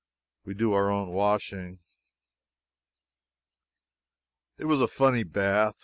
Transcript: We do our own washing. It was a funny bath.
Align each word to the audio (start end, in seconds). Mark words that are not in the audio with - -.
We 0.45 0.55
do 0.55 0.73
our 0.73 0.89
own 0.89 1.09
washing. 1.09 1.77
It 4.57 4.65
was 4.65 4.81
a 4.81 4.87
funny 4.87 5.23
bath. 5.23 5.75